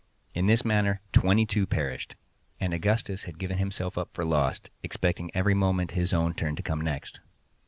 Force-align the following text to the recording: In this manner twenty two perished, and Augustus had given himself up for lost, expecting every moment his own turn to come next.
In 0.33 0.47
this 0.47 0.65
manner 0.65 0.99
twenty 1.13 1.45
two 1.45 1.67
perished, 1.67 2.15
and 2.59 2.73
Augustus 2.73 3.25
had 3.25 3.37
given 3.37 3.59
himself 3.59 3.99
up 3.99 4.09
for 4.15 4.25
lost, 4.25 4.71
expecting 4.81 5.29
every 5.35 5.53
moment 5.53 5.91
his 5.91 6.11
own 6.11 6.33
turn 6.33 6.55
to 6.55 6.63
come 6.63 6.81
next. 6.81 7.19